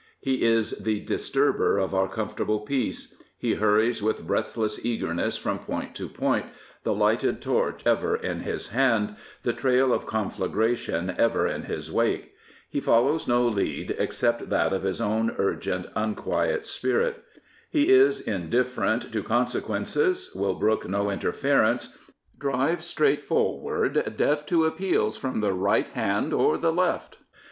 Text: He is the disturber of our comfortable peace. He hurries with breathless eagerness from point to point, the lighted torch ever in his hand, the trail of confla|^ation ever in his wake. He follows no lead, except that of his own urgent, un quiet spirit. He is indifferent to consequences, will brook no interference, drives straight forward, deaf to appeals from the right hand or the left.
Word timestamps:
He 0.19 0.41
is 0.41 0.71
the 0.79 0.99
disturber 0.99 1.77
of 1.77 1.93
our 1.93 2.07
comfortable 2.09 2.61
peace. 2.61 3.13
He 3.37 3.53
hurries 3.53 4.01
with 4.01 4.25
breathless 4.25 4.83
eagerness 4.83 5.37
from 5.37 5.59
point 5.59 5.93
to 5.97 6.09
point, 6.09 6.47
the 6.83 6.91
lighted 6.95 7.39
torch 7.39 7.85
ever 7.85 8.15
in 8.15 8.39
his 8.39 8.69
hand, 8.69 9.15
the 9.43 9.53
trail 9.53 9.93
of 9.93 10.07
confla|^ation 10.07 11.15
ever 11.19 11.45
in 11.45 11.65
his 11.65 11.91
wake. 11.91 12.33
He 12.67 12.79
follows 12.79 13.27
no 13.27 13.47
lead, 13.47 13.95
except 13.99 14.49
that 14.49 14.73
of 14.73 14.81
his 14.81 14.99
own 14.99 15.35
urgent, 15.37 15.85
un 15.95 16.15
quiet 16.15 16.65
spirit. 16.65 17.23
He 17.69 17.89
is 17.89 18.19
indifferent 18.19 19.13
to 19.13 19.21
consequences, 19.21 20.31
will 20.33 20.55
brook 20.55 20.89
no 20.89 21.11
interference, 21.11 21.95
drives 22.39 22.87
straight 22.87 23.23
forward, 23.23 24.15
deaf 24.17 24.47
to 24.47 24.65
appeals 24.65 25.15
from 25.15 25.41
the 25.41 25.53
right 25.53 25.89
hand 25.89 26.33
or 26.33 26.57
the 26.57 26.73
left. 26.73 27.17